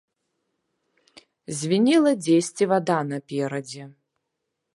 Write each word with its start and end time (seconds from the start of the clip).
Звінела 1.59 2.11
дзесьці 2.29 2.63
вада 2.73 2.99
наперадзе. 3.11 3.83